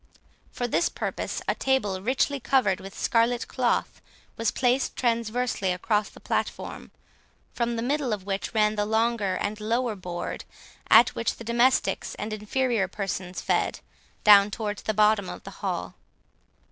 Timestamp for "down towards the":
14.23-14.95